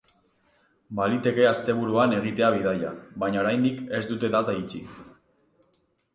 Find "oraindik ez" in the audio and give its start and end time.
3.43-4.01